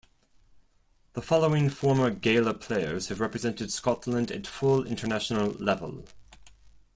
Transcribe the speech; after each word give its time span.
The 1.13 1.21
following 1.21 1.69
former 1.69 2.09
Gala 2.09 2.55
players 2.55 3.09
have 3.09 3.19
represented 3.19 3.71
Scotland 3.71 4.31
at 4.31 4.47
full 4.47 4.87
international 4.87 5.51
level. 5.59 6.05